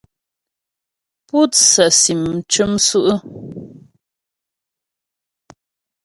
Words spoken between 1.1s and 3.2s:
Pú tsə́sim m cʉ́m sʉ́' ʉ́?